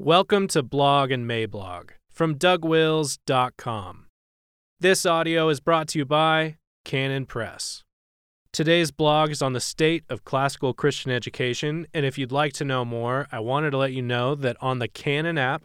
Welcome 0.00 0.48
to 0.48 0.64
Blog 0.64 1.12
and 1.12 1.24
Mablog 1.24 1.90
from 2.10 2.34
DougWils.com. 2.34 4.06
This 4.80 5.06
audio 5.06 5.48
is 5.50 5.60
brought 5.60 5.86
to 5.90 6.00
you 6.00 6.04
by 6.04 6.56
Canon 6.84 7.26
Press. 7.26 7.84
Today's 8.50 8.90
blog 8.90 9.30
is 9.30 9.40
on 9.40 9.52
the 9.52 9.60
state 9.60 10.02
of 10.08 10.24
classical 10.24 10.74
Christian 10.74 11.12
education, 11.12 11.86
and 11.94 12.04
if 12.04 12.18
you'd 12.18 12.32
like 12.32 12.52
to 12.54 12.64
know 12.64 12.84
more, 12.84 13.28
I 13.30 13.38
wanted 13.38 13.70
to 13.70 13.76
let 13.76 13.92
you 13.92 14.02
know 14.02 14.34
that 14.34 14.56
on 14.60 14.80
the 14.80 14.88
Canon 14.88 15.38
app, 15.38 15.62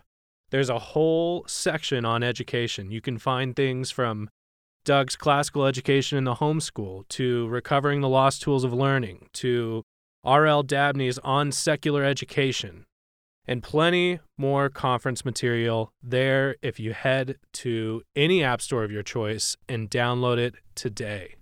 there's 0.52 0.70
a 0.70 0.77
whole 0.77 1.43
section 1.48 2.05
on 2.05 2.21
education. 2.21 2.91
You 2.91 3.02
can 3.02 3.18
find 3.18 3.55
things 3.55 3.89
from 3.89 4.30
Doug's 4.86 5.16
classical 5.16 5.66
education 5.66 6.20
in 6.20 6.25
the 6.25 6.36
homeschool 6.36 7.07
to 7.07 7.48
recovering 7.48 8.02
the 8.02 8.07
lost 8.07 8.43
tools 8.43 8.64
of 8.64 8.73
learning 8.73 9.30
to 9.34 9.82
R.L. 10.23 10.66
Dabney's 10.66 11.18
on 11.23 11.52
secular 11.52 12.04
education 12.04 12.86
and 13.50 13.64
plenty 13.64 14.20
more 14.38 14.70
conference 14.70 15.26
material 15.26 15.92
there 16.04 16.56
if 16.62 16.80
you 16.80 16.94
head 16.94 17.36
to 17.52 18.04
any 18.16 18.44
app 18.44 18.62
store 18.62 18.84
of 18.84 18.92
your 18.92 19.02
choice 19.02 19.57
and 19.68 19.90
download 19.90 20.38
it 20.38 20.54
today. 20.76 21.34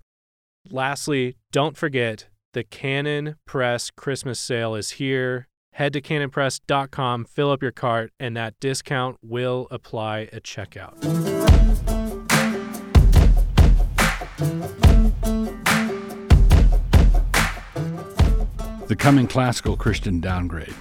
Lastly, 0.70 1.36
don't 1.52 1.76
forget 1.76 2.28
the 2.54 2.64
Canon 2.64 3.36
Press 3.44 3.90
Christmas 3.90 4.40
sale 4.40 4.74
is 4.74 4.92
here. 4.92 5.48
Head 5.74 5.92
to 5.92 6.00
canonpress.com, 6.00 7.26
fill 7.26 7.50
up 7.50 7.60
your 7.60 7.72
cart, 7.72 8.10
and 8.18 8.34
that 8.38 8.58
discount 8.58 9.18
will 9.22 9.68
apply 9.70 10.30
at 10.32 10.44
checkout. 10.44 10.98
The 18.88 18.96
Coming 18.96 19.26
Classical 19.26 19.76
Christian 19.76 20.20
Downgrade. 20.20 20.74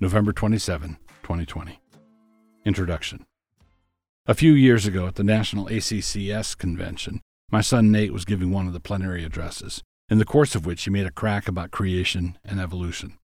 November 0.00 0.32
27, 0.32 0.96
2020. 1.24 1.80
Introduction. 2.64 3.26
A 4.26 4.34
few 4.34 4.52
years 4.52 4.86
ago 4.86 5.08
at 5.08 5.16
the 5.16 5.24
National 5.24 5.66
ACCS 5.66 6.56
convention, 6.56 7.20
my 7.50 7.60
son 7.60 7.90
Nate 7.90 8.12
was 8.12 8.24
giving 8.24 8.52
one 8.52 8.68
of 8.68 8.72
the 8.72 8.78
plenary 8.78 9.24
addresses, 9.24 9.82
in 10.08 10.18
the 10.18 10.24
course 10.24 10.54
of 10.54 10.64
which 10.64 10.84
he 10.84 10.90
made 10.90 11.06
a 11.06 11.10
crack 11.10 11.48
about 11.48 11.72
creation 11.72 12.38
and 12.44 12.60
evolution. 12.60 13.18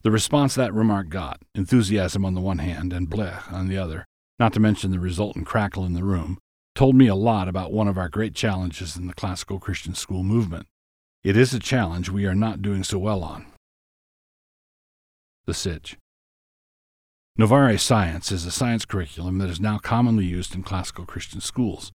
The 0.00 0.10
response 0.10 0.54
that 0.54 0.72
remark 0.72 1.10
got, 1.10 1.42
enthusiasm 1.54 2.24
on 2.24 2.32
the 2.32 2.40
one 2.40 2.58
hand 2.58 2.94
and 2.94 3.10
blech 3.10 3.52
on 3.52 3.68
the 3.68 3.76
other, 3.76 4.06
not 4.38 4.54
to 4.54 4.60
mention 4.60 4.92
the 4.92 4.98
resultant 4.98 5.44
crackle 5.44 5.84
in 5.84 5.92
the 5.92 6.04
room, 6.04 6.38
told 6.74 6.96
me 6.96 7.06
a 7.06 7.14
lot 7.14 7.48
about 7.48 7.70
one 7.70 7.86
of 7.86 7.98
our 7.98 8.08
great 8.08 8.34
challenges 8.34 8.96
in 8.96 9.08
the 9.08 9.12
classical 9.12 9.58
Christian 9.58 9.94
school 9.94 10.22
movement. 10.22 10.68
It 11.22 11.36
is 11.36 11.52
a 11.52 11.58
challenge 11.58 12.08
we 12.08 12.24
are 12.24 12.34
not 12.34 12.62
doing 12.62 12.82
so 12.82 12.96
well 12.96 13.22
on. 13.22 13.44
The 15.44 15.52
Sitch. 15.52 15.98
Novare 17.36 17.80
Science 17.80 18.30
is 18.30 18.46
a 18.46 18.52
science 18.52 18.84
curriculum 18.84 19.38
that 19.38 19.50
is 19.50 19.58
now 19.58 19.76
commonly 19.76 20.24
used 20.24 20.54
in 20.54 20.62
classical 20.62 21.04
Christian 21.04 21.40
schools. 21.40 21.90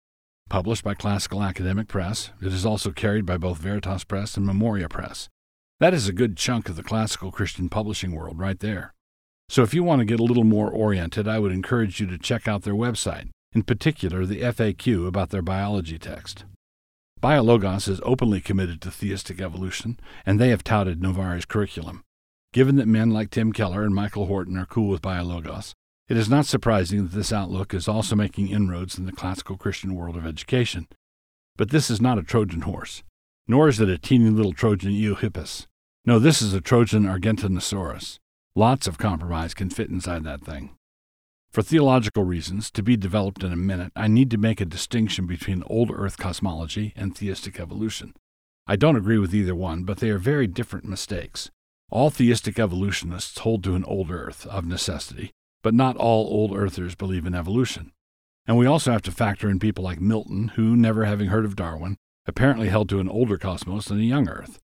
Published 0.49 0.83
by 0.83 0.95
Classical 0.95 1.43
Academic 1.43 1.87
Press, 1.87 2.31
it 2.41 2.51
is 2.51 2.65
also 2.65 2.89
carried 2.89 3.23
by 3.23 3.37
both 3.37 3.59
Veritas 3.59 4.03
Press 4.03 4.35
and 4.35 4.47
Memoria 4.47 4.89
Press. 4.89 5.29
That 5.79 5.93
is 5.93 6.07
a 6.07 6.11
good 6.11 6.37
chunk 6.37 6.69
of 6.69 6.75
the 6.75 6.81
classical 6.81 7.31
Christian 7.31 7.69
publishing 7.69 8.15
world 8.15 8.39
right 8.39 8.59
there. 8.59 8.95
So 9.47 9.61
if 9.61 9.75
you 9.75 9.83
want 9.83 9.99
to 9.99 10.05
get 10.05 10.19
a 10.19 10.23
little 10.23 10.43
more 10.43 10.71
oriented, 10.71 11.27
I 11.27 11.37
would 11.37 11.51
encourage 11.51 11.99
you 11.99 12.07
to 12.07 12.17
check 12.17 12.47
out 12.47 12.63
their 12.63 12.73
website, 12.73 13.29
in 13.53 13.61
particular 13.61 14.25
the 14.25 14.41
FAQ 14.41 15.05
about 15.05 15.29
their 15.29 15.43
biology 15.43 15.99
text. 15.99 16.45
BioLogos 17.21 17.87
is 17.87 18.01
openly 18.03 18.41
committed 18.41 18.81
to 18.81 18.89
theistic 18.89 19.39
evolution, 19.39 19.99
and 20.25 20.39
they 20.39 20.49
have 20.49 20.63
touted 20.63 20.99
Novare's 20.99 21.45
curriculum. 21.45 22.01
Given 22.57 22.77
that 22.77 22.87
men 22.87 23.11
like 23.11 23.29
Tim 23.29 23.53
Keller 23.53 23.83
and 23.83 23.93
Michael 23.93 24.25
Horton 24.25 24.57
are 24.57 24.65
cool 24.65 24.89
with 24.89 25.03
BioLogos, 25.03 25.73
it 26.09 26.17
is 26.17 26.27
not 26.27 26.47
surprising 26.47 27.03
that 27.03 27.15
this 27.15 27.31
outlook 27.31 27.71
is 27.71 27.87
also 27.87 28.15
making 28.15 28.47
inroads 28.47 28.97
in 28.97 29.05
the 29.05 29.11
classical 29.11 29.57
Christian 29.57 29.93
world 29.93 30.17
of 30.17 30.25
education. 30.25 30.87
But 31.55 31.69
this 31.69 31.91
is 31.91 32.01
not 32.01 32.17
a 32.17 32.23
Trojan 32.23 32.61
horse, 32.61 33.03
nor 33.47 33.67
is 33.67 33.79
it 33.79 33.89
a 33.89 33.99
teeny 33.99 34.31
little 34.31 34.53
Trojan 34.53 34.91
Eohippus. 34.91 35.67
No, 36.03 36.17
this 36.17 36.41
is 36.41 36.55
a 36.55 36.59
Trojan 36.59 37.03
Argentinosaurus. 37.03 38.17
Lots 38.55 38.87
of 38.87 38.97
compromise 38.97 39.53
can 39.53 39.69
fit 39.69 39.91
inside 39.91 40.23
that 40.23 40.41
thing. 40.41 40.71
For 41.51 41.61
theological 41.61 42.23
reasons, 42.23 42.71
to 42.71 42.81
be 42.81 42.97
developed 42.97 43.43
in 43.43 43.53
a 43.53 43.55
minute, 43.55 43.91
I 43.95 44.07
need 44.07 44.31
to 44.31 44.37
make 44.39 44.59
a 44.59 44.65
distinction 44.65 45.27
between 45.27 45.61
old 45.67 45.91
Earth 45.93 46.17
cosmology 46.17 46.91
and 46.95 47.15
theistic 47.15 47.59
evolution. 47.59 48.15
I 48.65 48.77
don't 48.77 48.95
agree 48.95 49.19
with 49.19 49.35
either 49.35 49.53
one, 49.53 49.83
but 49.83 49.99
they 49.99 50.09
are 50.09 50.17
very 50.17 50.47
different 50.47 50.85
mistakes. 50.85 51.51
All 51.89 52.09
theistic 52.09 52.59
evolutionists 52.59 53.39
hold 53.39 53.63
to 53.63 53.75
an 53.75 53.85
old 53.85 54.11
Earth, 54.11 54.45
of 54.47 54.65
necessity, 54.65 55.31
but 55.63 55.73
not 55.73 55.95
all 55.95 56.27
old 56.27 56.55
Earthers 56.55 56.95
believe 56.95 57.25
in 57.25 57.33
evolution. 57.33 57.91
And 58.45 58.57
we 58.57 58.65
also 58.65 58.91
have 58.91 59.01
to 59.03 59.11
factor 59.11 59.49
in 59.49 59.59
people 59.59 59.83
like 59.83 60.01
Milton, 60.01 60.49
who, 60.55 60.75
never 60.75 61.05
having 61.05 61.27
heard 61.27 61.45
of 61.45 61.55
Darwin, 61.55 61.97
apparently 62.25 62.69
held 62.69 62.89
to 62.89 62.99
an 62.99 63.09
older 63.09 63.37
cosmos 63.37 63.85
than 63.85 63.99
a 63.99 64.03
young 64.03 64.27
Earth. 64.27 64.59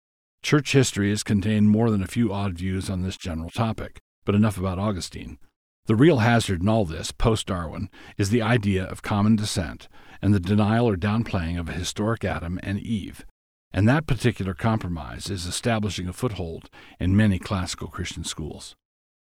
Church 0.43 0.71
history 0.71 1.09
has 1.11 1.21
contained 1.21 1.69
more 1.69 1.91
than 1.91 2.01
a 2.01 2.07
few 2.07 2.33
odd 2.33 2.53
views 2.55 2.89
on 2.89 3.03
this 3.03 3.17
general 3.17 3.51
topic, 3.51 3.99
but 4.25 4.33
enough 4.33 4.57
about 4.57 4.79
Augustine. 4.79 5.37
The 5.85 5.95
real 5.95 6.19
hazard 6.19 6.61
in 6.61 6.69
all 6.69 6.85
this, 6.85 7.11
post 7.11 7.47
Darwin, 7.47 7.89
is 8.17 8.29
the 8.29 8.41
idea 8.41 8.83
of 8.83 9.01
common 9.03 9.35
descent 9.35 9.87
and 10.21 10.33
the 10.33 10.39
denial 10.39 10.87
or 10.87 10.95
downplaying 10.95 11.59
of 11.59 11.69
a 11.69 11.73
historic 11.73 12.23
Adam 12.23 12.59
and 12.63 12.79
Eve, 12.79 13.25
and 13.73 13.87
that 13.87 14.07
particular 14.07 14.53
compromise 14.53 15.29
is 15.29 15.45
establishing 15.45 16.07
a 16.07 16.13
foothold 16.13 16.69
in 16.99 17.15
many 17.15 17.39
classical 17.39 17.87
Christian 17.87 18.23
schools. 18.23 18.75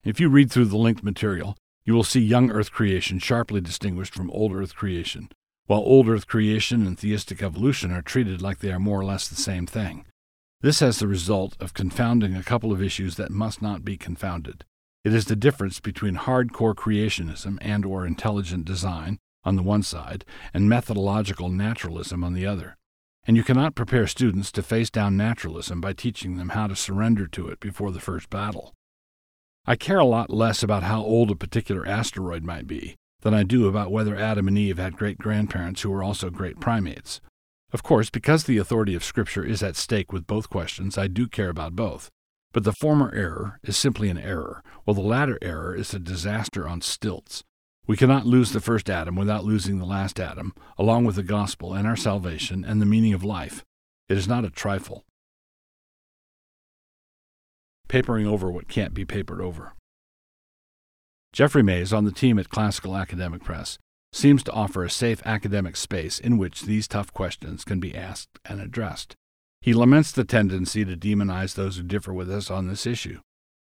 If 0.04 0.20
you 0.20 0.28
read 0.28 0.50
through 0.50 0.66
the 0.66 0.76
linked 0.76 1.02
material, 1.04 1.56
you 1.84 1.94
will 1.94 2.04
see 2.04 2.20
young 2.20 2.50
earth 2.50 2.70
creation 2.70 3.18
sharply 3.18 3.60
distinguished 3.60 4.14
from 4.14 4.30
old 4.30 4.54
earth 4.54 4.74
creation, 4.74 5.30
while 5.66 5.80
old 5.80 6.08
earth 6.08 6.26
creation 6.26 6.86
and 6.86 6.98
theistic 6.98 7.42
evolution 7.42 7.90
are 7.92 8.02
treated 8.02 8.40
like 8.40 8.58
they 8.58 8.72
are 8.72 8.78
more 8.78 9.00
or 9.00 9.04
less 9.04 9.28
the 9.28 9.36
same 9.36 9.66
thing. 9.66 10.04
This 10.60 10.80
has 10.80 10.98
the 10.98 11.06
result 11.06 11.56
of 11.60 11.74
confounding 11.74 12.34
a 12.34 12.42
couple 12.42 12.72
of 12.72 12.82
issues 12.82 13.16
that 13.16 13.30
must 13.30 13.62
not 13.62 13.84
be 13.84 13.96
confounded. 13.96 14.64
It 15.04 15.14
is 15.14 15.26
the 15.26 15.36
difference 15.36 15.78
between 15.78 16.16
hardcore 16.16 16.74
creationism 16.74 17.58
and 17.60 17.84
or 17.84 18.06
intelligent 18.06 18.64
design 18.64 19.18
on 19.44 19.56
the 19.56 19.62
one 19.62 19.82
side 19.82 20.24
and 20.52 20.68
methodological 20.68 21.48
naturalism 21.48 22.24
on 22.24 22.34
the 22.34 22.44
other 22.44 22.76
and 23.28 23.36
you 23.36 23.44
cannot 23.44 23.74
prepare 23.74 24.06
students 24.06 24.50
to 24.50 24.62
face 24.62 24.88
down 24.88 25.14
naturalism 25.14 25.82
by 25.82 25.92
teaching 25.92 26.38
them 26.38 26.48
how 26.48 26.66
to 26.66 26.74
surrender 26.74 27.26
to 27.26 27.46
it 27.48 27.60
before 27.60 27.92
the 27.92 28.00
first 28.00 28.30
battle. 28.30 28.72
I 29.66 29.76
care 29.76 29.98
a 29.98 30.04
lot 30.06 30.30
less 30.30 30.62
about 30.62 30.82
how 30.82 31.02
old 31.02 31.30
a 31.30 31.36
particular 31.36 31.86
asteroid 31.86 32.42
might 32.42 32.66
be 32.66 32.96
than 33.20 33.34
I 33.34 33.42
do 33.42 33.68
about 33.68 33.92
whether 33.92 34.16
Adam 34.16 34.48
and 34.48 34.56
Eve 34.56 34.78
had 34.78 34.96
great 34.96 35.18
grandparents 35.18 35.82
who 35.82 35.90
were 35.90 36.02
also 36.02 36.30
great 36.30 36.58
primates. 36.58 37.20
Of 37.70 37.82
course, 37.82 38.08
because 38.08 38.44
the 38.44 38.56
authority 38.56 38.94
of 38.94 39.04
Scripture 39.04 39.44
is 39.44 39.62
at 39.62 39.76
stake 39.76 40.10
with 40.10 40.26
both 40.26 40.48
questions, 40.48 40.96
I 40.96 41.06
do 41.06 41.28
care 41.28 41.50
about 41.50 41.76
both. 41.76 42.08
But 42.52 42.64
the 42.64 42.72
former 42.72 43.12
error 43.14 43.60
is 43.62 43.76
simply 43.76 44.08
an 44.08 44.16
error, 44.16 44.62
while 44.84 44.94
the 44.94 45.02
latter 45.02 45.38
error 45.42 45.74
is 45.74 45.92
a 45.92 45.98
disaster 45.98 46.66
on 46.66 46.80
stilts. 46.80 47.44
We 47.88 47.96
cannot 47.96 48.26
lose 48.26 48.52
the 48.52 48.60
first 48.60 48.90
Adam 48.90 49.16
without 49.16 49.46
losing 49.46 49.78
the 49.78 49.86
last 49.86 50.20
Adam, 50.20 50.52
along 50.76 51.06
with 51.06 51.16
the 51.16 51.22
gospel 51.22 51.72
and 51.72 51.86
our 51.86 51.96
salvation 51.96 52.62
and 52.62 52.82
the 52.82 52.86
meaning 52.86 53.14
of 53.14 53.24
life. 53.24 53.64
It 54.10 54.18
is 54.18 54.28
not 54.28 54.44
a 54.44 54.50
trifle. 54.50 55.06
Papering 57.88 58.26
over 58.26 58.50
what 58.50 58.68
can't 58.68 58.92
be 58.92 59.06
papered 59.06 59.40
over. 59.40 59.72
Jeffrey 61.32 61.62
Mays, 61.62 61.94
on 61.94 62.04
the 62.04 62.12
team 62.12 62.38
at 62.38 62.50
Classical 62.50 62.94
Academic 62.94 63.42
Press, 63.42 63.78
seems 64.12 64.42
to 64.42 64.52
offer 64.52 64.84
a 64.84 64.90
safe 64.90 65.22
academic 65.24 65.74
space 65.74 66.18
in 66.18 66.36
which 66.36 66.62
these 66.62 66.88
tough 66.88 67.10
questions 67.14 67.64
can 67.64 67.80
be 67.80 67.96
asked 67.96 68.38
and 68.44 68.60
addressed. 68.60 69.14
He 69.62 69.72
laments 69.72 70.12
the 70.12 70.24
tendency 70.24 70.84
to 70.84 70.94
demonize 70.94 71.54
those 71.54 71.78
who 71.78 71.84
differ 71.84 72.12
with 72.12 72.30
us 72.30 72.50
on 72.50 72.68
this 72.68 72.86
issue. 72.86 73.20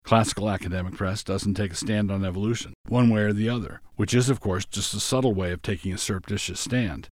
Classical 0.05 0.51
academic 0.51 0.95
press 0.95 1.23
doesn't 1.23 1.55
take 1.55 1.73
a 1.73 1.77
stand 1.77 2.11
on 2.11 2.25
evolution, 2.25 2.75
one 2.89 3.09
way 3.09 3.23
or 3.23 3.33
the 3.33 3.49
other, 3.49 3.81
which 3.97 4.13
is, 4.13 4.29
of 4.29 4.41
course, 4.41 4.65
just 4.65 4.95
a 4.95 5.01
subtle 5.01 5.33
way 5.33 5.53
of 5.53 5.63
taking 5.63 5.93
a 5.93 5.99
surreptitious 5.99 6.59
stand. 6.59 7.09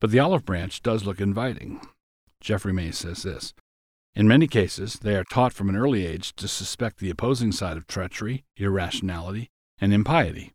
But 0.00 0.10
the 0.10 0.18
olive 0.18 0.44
branch 0.44 0.82
does 0.82 1.04
look 1.04 1.20
inviting. 1.20 1.80
Jeffrey 2.40 2.72
May 2.72 2.90
says 2.90 3.22
this 3.22 3.54
In 4.14 4.28
many 4.28 4.46
cases, 4.48 4.94
they 4.94 5.16
are 5.16 5.24
taught 5.24 5.52
from 5.52 5.68
an 5.68 5.76
early 5.76 6.04
age 6.04 6.34
to 6.36 6.48
suspect 6.48 6.98
the 6.98 7.10
opposing 7.10 7.52
side 7.52 7.76
of 7.76 7.86
treachery, 7.86 8.44
irrationality, 8.56 9.48
and 9.78 9.94
impiety. 9.94 10.52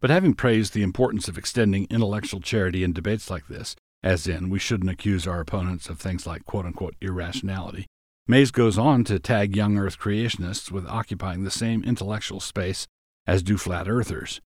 But 0.00 0.10
having 0.10 0.34
praised 0.34 0.72
the 0.72 0.82
importance 0.82 1.28
of 1.28 1.36
extending 1.36 1.86
intellectual 1.90 2.40
charity 2.40 2.82
in 2.82 2.94
debates 2.94 3.30
like 3.30 3.48
this, 3.48 3.76
as 4.02 4.26
in, 4.26 4.48
we 4.48 4.58
shouldn't 4.58 4.90
accuse 4.90 5.26
our 5.26 5.40
opponents 5.40 5.90
of 5.90 6.00
things 6.00 6.26
like 6.26 6.46
quote 6.46 6.64
unquote 6.64 6.96
irrationality, 7.02 7.86
Mays 8.30 8.52
goes 8.52 8.78
on 8.78 9.02
to 9.06 9.18
tag 9.18 9.56
young 9.56 9.76
Earth 9.76 9.98
creationists 9.98 10.70
with 10.70 10.86
occupying 10.86 11.42
the 11.42 11.50
same 11.50 11.82
intellectual 11.82 12.38
space 12.38 12.86
as 13.26 13.42
do 13.42 13.58
flat 13.58 13.88
earthers. 13.88 14.40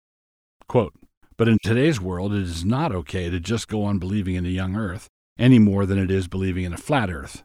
Quote, 0.67 0.93
but 1.35 1.47
in 1.47 1.57
today's 1.63 1.99
world, 1.99 2.31
it 2.31 2.43
is 2.43 2.63
not 2.63 2.91
okay 2.91 3.27
to 3.31 3.39
just 3.39 3.67
go 3.67 3.83
on 3.83 3.97
believing 3.97 4.35
in 4.35 4.45
a 4.45 4.49
young 4.49 4.75
Earth 4.75 5.07
any 5.39 5.57
more 5.57 5.87
than 5.87 5.97
it 5.97 6.11
is 6.11 6.27
believing 6.27 6.63
in 6.63 6.73
a 6.73 6.77
flat 6.77 7.09
Earth. 7.09 7.43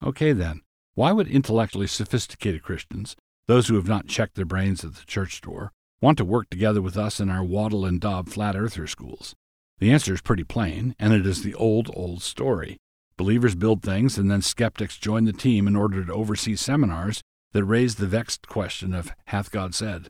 Okay, 0.00 0.32
then, 0.32 0.60
why 0.94 1.10
would 1.10 1.26
intellectually 1.26 1.88
sophisticated 1.88 2.62
Christians, 2.62 3.16
those 3.48 3.66
who 3.66 3.74
have 3.74 3.88
not 3.88 4.06
checked 4.06 4.36
their 4.36 4.44
brains 4.44 4.84
at 4.84 4.94
the 4.94 5.04
church 5.06 5.40
door, 5.40 5.72
want 6.00 6.18
to 6.18 6.24
work 6.24 6.48
together 6.50 6.80
with 6.80 6.96
us 6.96 7.18
in 7.18 7.28
our 7.28 7.42
Wattle 7.42 7.84
and 7.84 8.00
Daub 8.00 8.28
flat 8.28 8.54
earther 8.54 8.86
schools? 8.86 9.34
The 9.80 9.90
answer 9.90 10.14
is 10.14 10.20
pretty 10.20 10.44
plain, 10.44 10.94
and 11.00 11.12
it 11.12 11.26
is 11.26 11.42
the 11.42 11.54
old, 11.54 11.90
old 11.94 12.22
story. 12.22 12.78
Believers 13.20 13.54
build 13.54 13.82
things, 13.82 14.16
and 14.16 14.30
then 14.30 14.40
skeptics 14.40 14.96
join 14.96 15.26
the 15.26 15.34
team 15.34 15.68
in 15.68 15.76
order 15.76 16.02
to 16.02 16.10
oversee 16.10 16.56
seminars 16.56 17.20
that 17.52 17.66
raise 17.66 17.96
the 17.96 18.06
vexed 18.06 18.48
question 18.48 18.94
of 18.94 19.12
Hath 19.26 19.50
God 19.50 19.74
said? 19.74 20.08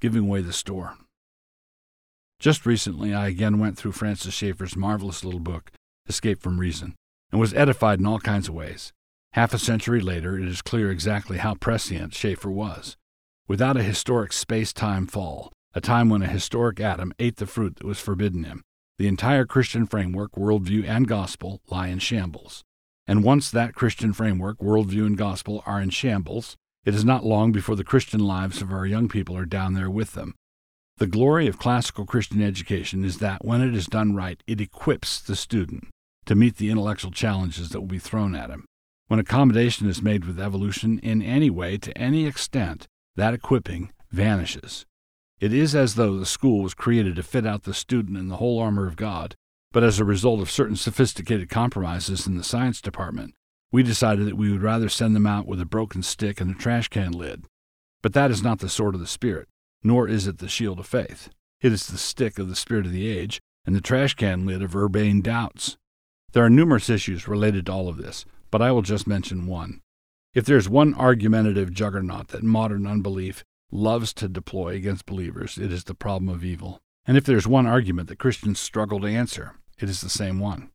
Giving 0.00 0.22
away 0.22 0.40
the 0.40 0.54
store. 0.54 0.94
Just 2.40 2.64
recently, 2.64 3.12
I 3.12 3.26
again 3.26 3.58
went 3.58 3.76
through 3.76 3.92
Francis 3.92 4.32
Schaeffer's 4.32 4.76
marvelous 4.76 5.22
little 5.22 5.40
book, 5.40 5.72
Escape 6.08 6.40
from 6.40 6.58
Reason, 6.58 6.94
and 7.30 7.38
was 7.38 7.52
edified 7.52 8.00
in 8.00 8.06
all 8.06 8.18
kinds 8.18 8.48
of 8.48 8.54
ways. 8.54 8.94
Half 9.32 9.52
a 9.52 9.58
century 9.58 10.00
later, 10.00 10.38
it 10.38 10.48
is 10.48 10.62
clear 10.62 10.90
exactly 10.90 11.36
how 11.36 11.54
prescient 11.54 12.14
Schaeffer 12.14 12.50
was. 12.50 12.96
Without 13.46 13.76
a 13.76 13.82
historic 13.82 14.32
space 14.32 14.72
time 14.72 15.06
fall, 15.06 15.52
a 15.74 15.82
time 15.82 16.08
when 16.08 16.22
a 16.22 16.28
historic 16.28 16.80
Adam 16.80 17.12
ate 17.18 17.36
the 17.36 17.46
fruit 17.46 17.76
that 17.76 17.86
was 17.86 18.00
forbidden 18.00 18.44
him, 18.44 18.62
the 18.98 19.06
entire 19.06 19.46
Christian 19.46 19.86
framework, 19.86 20.32
worldview, 20.32 20.86
and 20.86 21.06
gospel 21.06 21.60
lie 21.68 21.86
in 21.88 22.00
shambles. 22.00 22.64
And 23.06 23.22
once 23.22 23.50
that 23.50 23.74
Christian 23.74 24.12
framework, 24.12 24.58
worldview, 24.58 25.06
and 25.06 25.16
gospel 25.16 25.62
are 25.64 25.80
in 25.80 25.90
shambles, 25.90 26.56
it 26.84 26.94
is 26.94 27.04
not 27.04 27.24
long 27.24 27.52
before 27.52 27.76
the 27.76 27.84
Christian 27.84 28.20
lives 28.20 28.60
of 28.60 28.72
our 28.72 28.86
young 28.86 29.08
people 29.08 29.36
are 29.36 29.46
down 29.46 29.74
there 29.74 29.90
with 29.90 30.12
them. 30.12 30.34
The 30.98 31.06
glory 31.06 31.46
of 31.46 31.58
classical 31.58 32.04
Christian 32.04 32.42
education 32.42 33.04
is 33.04 33.18
that 33.18 33.44
when 33.44 33.60
it 33.60 33.74
is 33.74 33.86
done 33.86 34.16
right, 34.16 34.42
it 34.46 34.60
equips 34.60 35.20
the 35.20 35.36
student 35.36 35.88
to 36.26 36.34
meet 36.34 36.56
the 36.56 36.70
intellectual 36.70 37.12
challenges 37.12 37.68
that 37.70 37.80
will 37.80 37.86
be 37.86 38.00
thrown 38.00 38.34
at 38.34 38.50
him. 38.50 38.64
When 39.06 39.20
accommodation 39.20 39.88
is 39.88 40.02
made 40.02 40.24
with 40.24 40.40
evolution 40.40 40.98
in 40.98 41.22
any 41.22 41.50
way, 41.50 41.78
to 41.78 41.96
any 41.96 42.26
extent, 42.26 42.86
that 43.16 43.32
equipping 43.32 43.92
vanishes. 44.10 44.84
It 45.40 45.52
is 45.52 45.74
as 45.74 45.94
though 45.94 46.18
the 46.18 46.26
school 46.26 46.62
was 46.62 46.74
created 46.74 47.16
to 47.16 47.22
fit 47.22 47.46
out 47.46 47.62
the 47.62 47.74
student 47.74 48.18
in 48.18 48.28
the 48.28 48.36
whole 48.36 48.58
armor 48.58 48.86
of 48.86 48.96
God, 48.96 49.36
but 49.72 49.84
as 49.84 50.00
a 50.00 50.04
result 50.04 50.40
of 50.40 50.50
certain 50.50 50.76
sophisticated 50.76 51.48
compromises 51.48 52.26
in 52.26 52.36
the 52.36 52.44
science 52.44 52.80
department, 52.80 53.34
we 53.70 53.82
decided 53.82 54.26
that 54.26 54.36
we 54.36 54.50
would 54.50 54.62
rather 54.62 54.88
send 54.88 55.14
them 55.14 55.26
out 55.26 55.46
with 55.46 55.60
a 55.60 55.66
broken 55.66 56.02
stick 56.02 56.40
and 56.40 56.50
a 56.50 56.58
trash 56.58 56.88
can 56.88 57.12
lid. 57.12 57.44
But 58.02 58.14
that 58.14 58.30
is 58.30 58.42
not 58.42 58.60
the 58.60 58.68
sword 58.68 58.94
of 58.94 59.00
the 59.00 59.06
Spirit, 59.06 59.48
nor 59.82 60.08
is 60.08 60.26
it 60.26 60.38
the 60.38 60.48
shield 60.48 60.80
of 60.80 60.86
faith. 60.86 61.28
It 61.60 61.72
is 61.72 61.86
the 61.86 61.98
stick 61.98 62.38
of 62.38 62.48
the 62.48 62.56
spirit 62.56 62.86
of 62.86 62.92
the 62.92 63.08
age 63.08 63.40
and 63.66 63.76
the 63.76 63.80
trash 63.80 64.14
can 64.14 64.46
lid 64.46 64.62
of 64.62 64.74
urbane 64.74 65.20
doubts. 65.20 65.76
There 66.32 66.44
are 66.44 66.50
numerous 66.50 66.88
issues 66.88 67.28
related 67.28 67.66
to 67.66 67.72
all 67.72 67.88
of 67.88 67.96
this, 67.96 68.24
but 68.50 68.62
I 68.62 68.72
will 68.72 68.82
just 68.82 69.06
mention 69.06 69.46
one. 69.46 69.80
If 70.34 70.44
there 70.44 70.56
is 70.56 70.68
one 70.68 70.94
argumentative 70.94 71.72
juggernaut 71.72 72.28
that 72.28 72.42
modern 72.42 72.86
unbelief 72.86 73.44
loves 73.70 74.12
to 74.14 74.28
deploy 74.28 74.74
against 74.74 75.06
believers, 75.06 75.58
it 75.58 75.72
is 75.72 75.84
the 75.84 75.94
problem 75.94 76.28
of 76.28 76.44
evil. 76.44 76.80
And 77.06 77.16
if 77.16 77.24
there 77.24 77.36
is 77.36 77.46
one 77.46 77.66
argument 77.66 78.08
that 78.08 78.18
Christians 78.18 78.58
struggle 78.58 79.00
to 79.00 79.06
answer, 79.06 79.54
it 79.78 79.88
is 79.88 80.00
the 80.00 80.10
same 80.10 80.38
one. 80.38 80.70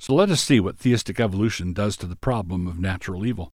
So 0.00 0.14
let 0.14 0.30
us 0.30 0.40
see 0.40 0.60
what 0.60 0.78
theistic 0.78 1.18
evolution 1.18 1.72
does 1.72 1.96
to 1.98 2.06
the 2.06 2.16
problem 2.16 2.66
of 2.66 2.78
natural 2.78 3.26
evil. 3.26 3.50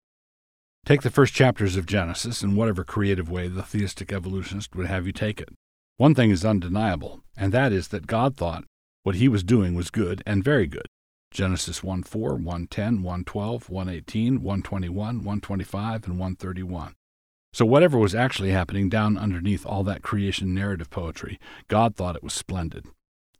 Take 0.85 1.03
the 1.03 1.11
first 1.11 1.33
chapters 1.33 1.77
of 1.77 1.87
Genesis 1.87 2.43
in 2.43 2.57
whatever 2.57 2.85
creative 2.85 3.31
way 3.31 3.49
the 3.49 3.63
theistic 3.63 4.13
evolutionist 4.13 4.77
would 4.77 4.87
have 4.87 5.07
you 5.07 5.13
take 5.13 5.41
it. 5.41 5.49
One 5.97 6.15
thing 6.15 6.31
is 6.31 6.45
undeniable, 6.45 7.23
and 7.37 7.53
that 7.53 7.73
is 7.73 7.89
that 7.89 8.07
God 8.07 8.37
thought 8.37 8.65
what 9.03 9.15
he 9.15 9.29
was 9.29 9.43
doing 9.43 9.75
was 9.75 9.91
good 9.91 10.23
and 10.27 10.45
very 10.45 10.67
good. 10.67 10.87
Genesis 11.31 11.83
1 11.83 12.03
4, 12.03 12.35
110, 12.35 13.03
112, 13.03 13.71
118, 13.71 14.43
121, 14.43 14.97
125, 14.97 16.05
and 16.05 16.19
131. 16.19 16.95
So, 17.55 17.65
whatever 17.65 17.99
was 17.99 18.17
actually 18.17 18.51
happening 18.51 18.89
down 18.89 19.17
underneath 19.17 19.65
all 19.65 19.85
that 19.85 20.03
creation 20.03 20.55
narrative 20.55 20.91
poetry, 20.91 21.39
God 21.69 21.95
thought 21.95 22.17
it 22.17 22.23
was 22.25 22.33
splendid. 22.33 22.87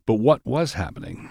But 0.07 0.21
what 0.21 0.39
was 0.45 0.75
happening? 0.75 1.29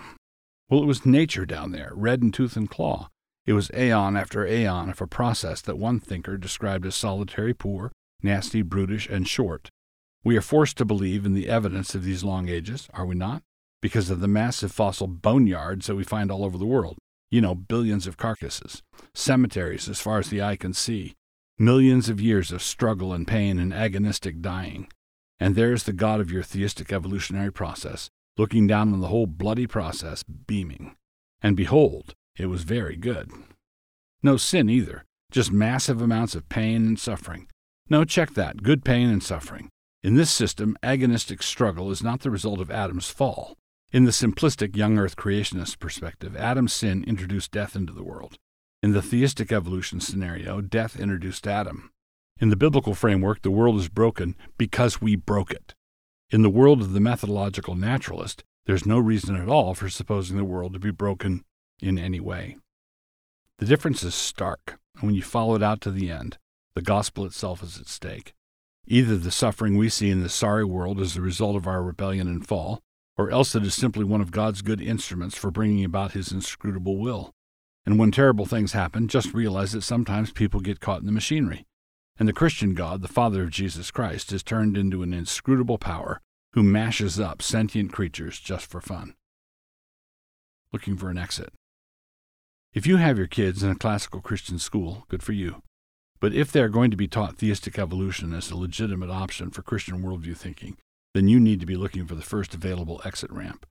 Well, 0.69 0.83
it 0.83 0.87
was 0.87 1.07
nature 1.07 1.47
down 1.47 1.73
there, 1.73 1.93
red 1.95 2.21
in 2.21 2.31
tooth 2.31 2.59
and 2.59 2.69
claw. 2.69 3.09
It 3.47 3.55
was 3.55 3.71
aeon 3.71 4.19
after 4.19 4.47
aeon 4.47 4.91
of 4.91 5.01
a 5.01 5.07
process 5.07 5.63
that 5.63 5.79
one 5.79 5.99
thinker 5.99 6.37
described 6.37 6.85
as 6.85 6.95
solitary, 6.95 7.55
poor, 7.55 7.91
nasty, 8.23 8.61
brutish, 8.61 9.09
and 9.09 9.27
short. 9.27 9.71
We 10.23 10.37
are 10.37 10.43
forced 10.43 10.77
to 10.77 10.85
believe 10.85 11.25
in 11.25 11.33
the 11.33 11.49
evidence 11.49 11.95
of 11.95 12.05
these 12.05 12.23
long 12.23 12.51
ages, 12.51 12.91
are 12.93 13.07
we 13.07 13.15
not? 13.15 13.41
Because 13.81 14.11
of 14.11 14.21
the 14.21 14.29
massive 14.29 14.73
fossil 14.73 15.07
boneyards 15.07 15.87
that 15.87 15.97
we 15.97 16.05
find 16.05 16.31
all 16.31 16.45
over 16.45 16.59
the 16.59 16.67
world. 16.67 16.99
You 17.31 17.41
know, 17.41 17.55
billions 17.55 18.07
of 18.07 18.19
carcasses, 18.19 18.83
cemeteries 19.15 19.89
as 19.89 20.03
far 20.03 20.19
as 20.19 20.29
the 20.29 20.43
eye 20.43 20.57
can 20.57 20.75
see, 20.75 21.15
millions 21.59 22.09
of 22.09 22.21
years 22.21 22.51
of 22.51 22.63
struggle 22.63 23.13
and 23.13 23.27
pain 23.27 23.59
and 23.59 23.73
agonistic 23.73 24.41
dying. 24.41 24.89
And 25.39 25.55
there's 25.55 25.85
the 25.85 25.93
God 25.93 26.21
of 26.21 26.31
your 26.31 26.43
theistic 26.43 26.93
evolutionary 26.93 27.53
process, 27.53 28.09
looking 28.37 28.67
down 28.67 28.93
on 28.93 29.01
the 29.01 29.09
whole 29.09 29.27
bloody 29.27 29.67
process, 29.67 30.23
beaming. 30.23 30.97
And 31.41 31.57
behold, 31.57 32.15
it 32.37 32.47
was 32.47 32.63
very 32.65 32.97
good. 32.97 33.31
No 34.23 34.37
sin 34.37 34.69
either, 34.69 35.05
just 35.31 35.53
massive 35.53 36.01
amounts 36.01 36.35
of 36.35 36.49
pain 36.49 36.87
and 36.87 36.99
suffering. 36.99 37.49
No, 37.89 38.05
check 38.05 38.35
that 38.35 38.63
good 38.63 38.85
pain 38.85 39.11
and 39.11 39.23
suffering. 39.23 39.69
In 40.03 40.15
this 40.15 40.31
system, 40.31 40.77
agonistic 40.83 41.43
struggle 41.43 41.91
is 41.91 42.03
not 42.03 42.21
the 42.21 42.31
result 42.31 42.61
of 42.61 42.71
Adam's 42.71 43.09
fall. 43.09 43.57
In 43.93 44.05
the 44.05 44.11
simplistic 44.11 44.77
young 44.77 44.99
earth 44.99 45.17
creationist 45.17 45.79
perspective, 45.79 46.37
Adam's 46.37 46.73
sin 46.73 47.05
introduced 47.05 47.53
death 47.53 47.77
into 47.77 47.93
the 47.93 48.03
world. 48.03 48.37
In 48.85 48.93
the 48.93 49.01
theistic 49.01 49.51
evolution 49.51 49.99
scenario, 49.99 50.61
death 50.61 51.01
introduced 51.01 51.47
Adam. 51.47 51.91
In 52.39 52.51
the 52.51 52.55
biblical 52.55 52.95
framework, 52.95 53.41
the 53.41 53.51
world 53.51 53.81
is 53.81 53.89
broken 53.89 54.37
because 54.59 55.01
we 55.01 55.17
broke 55.17 55.51
it. 55.51 55.75
In 56.29 56.43
the 56.43 56.51
world 56.51 56.83
of 56.83 56.93
the 56.93 57.01
methodological 57.01 57.77
naturalist, 57.77 58.45
there's 58.67 58.85
no 58.85 58.99
reason 58.99 59.37
at 59.37 59.49
all 59.49 59.73
for 59.73 59.89
supposing 59.89 60.37
the 60.37 60.45
world 60.45 60.75
to 60.75 60.79
be 60.79 60.91
broken 60.91 61.47
in 61.81 61.99
any 61.99 62.21
way. 62.21 62.59
The 63.59 63.65
difference 63.65 64.03
is 64.03 64.15
stark, 64.15 64.79
and 64.97 65.05
when 65.05 65.15
you 65.15 65.23
follow 65.23 65.55
it 65.55 65.63
out 65.63 65.81
to 65.81 65.91
the 65.91 66.11
end, 66.11 66.37
the 66.75 66.83
gospel 66.83 67.25
itself 67.25 67.63
is 67.63 67.81
at 67.81 67.87
stake. 67.87 68.35
Either 68.87 69.17
the 69.17 69.31
suffering 69.31 69.79
we 69.79 69.89
see 69.89 70.11
in 70.11 70.23
this 70.23 70.35
sorry 70.35 70.67
world 70.67 71.01
is 71.01 71.15
the 71.15 71.23
result 71.23 71.57
of 71.57 71.67
our 71.67 71.83
rebellion 71.83 72.29
and 72.29 72.47
fall, 72.47 72.83
or 73.17 73.31
else 73.31 73.55
it 73.55 73.63
is 73.63 73.75
simply 73.75 74.05
one 74.05 74.21
of 74.21 74.31
God's 74.31 74.61
good 74.61 74.83
instruments 74.83 75.39
for 75.39 75.51
bringing 75.51 75.87
about 75.87 76.13
his 76.13 76.31
inscrutable 76.31 76.99
will. 76.99 77.34
And 77.87 77.99
when 77.99 78.11
terrible 78.11 78.47
things 78.47 78.73
happen, 78.73 79.09
just 79.09 79.35
realize 79.35 79.73
that 79.73 79.83
sometimes 79.83 80.33
people 80.33 80.61
get 80.61 80.81
caught 80.81 81.01
in 81.01 81.07
the 81.07 81.13
machinery. 81.13 81.65
And 82.19 82.29
the 82.29 82.33
Christian 82.33 82.75
God, 82.75 83.03
the 83.03 83.09
Father 83.09 83.43
of 83.43 83.51
Jesus 83.51 83.91
Christ, 83.91 84.33
is 84.33 84.43
turned 84.43 84.77
into 84.77 85.03
an 85.03 85.13
inscrutable 85.13 85.79
power 85.79 86.21
who 86.53 86.63
mashes 86.63 87.19
up 87.19 87.43
sentient 87.43 87.93
creatures 87.93 88.39
just 88.39 88.67
for 88.67 88.81
fun. 88.81 89.15
Looking 90.73 90.97
for 90.97 91.11
an 91.11 91.19
exit. 91.19 91.53
If 92.73 92.87
you 92.87 92.97
have 92.97 93.19
your 93.19 93.27
kids 93.27 93.63
in 93.63 93.71
a 93.71 93.77
classical 93.77 94.21
Christian 94.21 94.59
school, 94.59 95.05
good 95.09 95.23
for 95.23 95.33
you. 95.33 95.63
But 96.21 96.35
if 96.35 96.51
they 96.51 96.61
are 96.61 96.69
going 96.69 96.91
to 96.91 96.97
be 96.97 97.07
taught 97.07 97.37
theistic 97.37 97.79
evolution 97.79 98.33
as 98.33 98.51
a 98.51 98.57
legitimate 98.57 99.11
option 99.11 99.51
for 99.51 99.63
Christian 99.63 100.03
worldview 100.03 100.37
thinking, 100.37 100.77
then 101.13 101.29
you 101.29 101.39
need 101.39 101.61
to 101.61 101.67
be 101.67 101.77
looking 101.77 102.07
for 102.07 102.15
the 102.15 102.23
first 102.23 102.55
available 102.55 103.01
exit 103.05 103.31
ramp. 103.31 103.67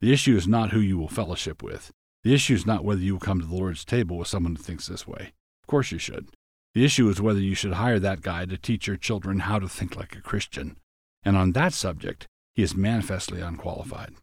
The 0.00 0.12
issue 0.12 0.36
is 0.36 0.46
not 0.46 0.70
who 0.70 0.80
you 0.80 0.96
will 0.96 1.08
fellowship 1.08 1.62
with. 1.62 1.90
The 2.24 2.34
issue 2.34 2.54
is 2.54 2.66
not 2.66 2.84
whether 2.84 3.00
you 3.00 3.14
will 3.14 3.20
come 3.20 3.40
to 3.40 3.46
the 3.46 3.54
Lord's 3.54 3.84
table 3.84 4.16
with 4.16 4.28
someone 4.28 4.56
who 4.56 4.62
thinks 4.62 4.88
this 4.88 5.06
way. 5.06 5.32
Of 5.62 5.66
course 5.66 5.92
you 5.92 5.98
should. 5.98 6.28
The 6.74 6.84
issue 6.84 7.08
is 7.08 7.20
whether 7.20 7.40
you 7.40 7.54
should 7.54 7.74
hire 7.74 7.98
that 7.98 8.22
guy 8.22 8.44
to 8.46 8.58
teach 8.58 8.86
your 8.86 8.96
children 8.96 9.40
how 9.40 9.58
to 9.58 9.68
think 9.68 9.96
like 9.96 10.16
a 10.16 10.20
Christian. 10.20 10.76
And 11.24 11.36
on 11.36 11.52
that 11.52 11.72
subject, 11.72 12.26
he 12.54 12.62
is 12.62 12.74
manifestly 12.74 13.40
unqualified. 13.40 14.14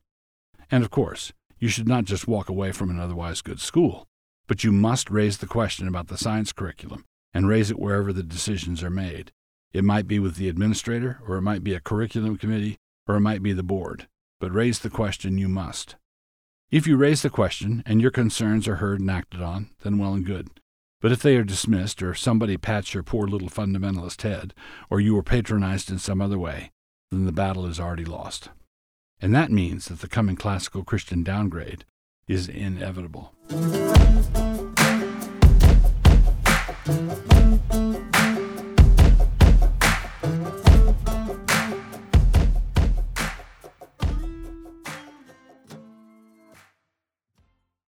And 0.69 0.83
of 0.83 0.91
course, 0.91 1.33
you 1.59 1.67
should 1.67 1.87
not 1.87 2.05
just 2.05 2.27
walk 2.27 2.49
away 2.49 2.71
from 2.71 2.89
an 2.89 2.99
otherwise 2.99 3.41
good 3.41 3.59
school. 3.59 4.05
But 4.47 4.63
you 4.63 4.71
must 4.71 5.09
raise 5.09 5.39
the 5.39 5.47
question 5.47 5.87
about 5.87 6.07
the 6.07 6.17
science 6.17 6.51
curriculum 6.51 7.05
and 7.33 7.47
raise 7.47 7.71
it 7.71 7.79
wherever 7.79 8.13
the 8.13 8.23
decisions 8.23 8.83
are 8.83 8.89
made. 8.89 9.31
It 9.73 9.83
might 9.83 10.07
be 10.07 10.19
with 10.19 10.35
the 10.35 10.47
administrator, 10.47 11.19
or 11.27 11.35
it 11.37 11.41
might 11.41 11.63
be 11.63 11.73
a 11.73 11.81
curriculum 11.81 12.37
committee, 12.37 12.77
or 13.07 13.15
it 13.15 13.21
might 13.21 13.43
be 13.43 13.53
the 13.53 13.63
board. 13.63 14.07
But 14.39 14.53
raise 14.53 14.79
the 14.79 14.89
question 14.89 15.37
you 15.37 15.49
must. 15.49 15.95
If 16.71 16.87
you 16.87 16.97
raise 16.97 17.21
the 17.21 17.29
question 17.29 17.83
and 17.85 18.01
your 18.01 18.09
concerns 18.09 18.67
are 18.67 18.77
heard 18.77 18.99
and 18.99 19.11
acted 19.11 19.41
on, 19.41 19.69
then 19.81 19.99
well 19.99 20.13
and 20.13 20.25
good. 20.25 20.49
But 20.99 21.11
if 21.11 21.21
they 21.21 21.37
are 21.37 21.43
dismissed, 21.43 22.01
or 22.01 22.15
somebody 22.15 22.57
pats 22.57 22.93
your 22.93 23.03
poor 23.03 23.27
little 23.27 23.49
fundamentalist 23.49 24.23
head, 24.23 24.53
or 24.89 24.99
you 24.99 25.15
are 25.17 25.23
patronized 25.23 25.91
in 25.91 25.99
some 25.99 26.21
other 26.21 26.39
way, 26.39 26.71
then 27.11 27.25
the 27.25 27.31
battle 27.31 27.67
is 27.67 27.79
already 27.79 28.05
lost. 28.05 28.49
And 29.21 29.33
that 29.35 29.51
means 29.51 29.87
that 29.87 29.99
the 29.99 30.07
coming 30.07 30.35
classical 30.35 30.83
Christian 30.83 31.23
downgrade 31.23 31.85
is 32.27 32.49
inevitable. 32.49 33.33